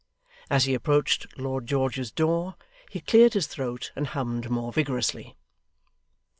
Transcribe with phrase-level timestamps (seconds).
[0.49, 2.55] As he approached Lord George's door,
[2.89, 5.35] he cleared his throat and hummed more vigorously.